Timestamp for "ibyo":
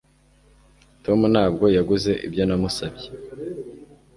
2.27-2.43